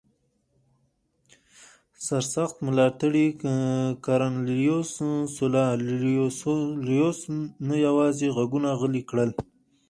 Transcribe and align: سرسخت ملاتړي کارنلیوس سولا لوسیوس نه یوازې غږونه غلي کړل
سرسخت 2.05 2.55
ملاتړي 2.67 3.25
کارنلیوس 4.05 4.91
سولا 5.35 5.65
لوسیوس 6.03 7.19
نه 7.67 7.75
یوازې 7.87 8.27
غږونه 8.37 8.69
غلي 8.79 9.01
کړل 9.09 9.29